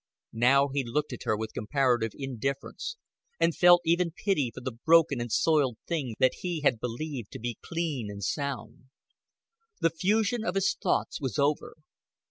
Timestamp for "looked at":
0.83-1.25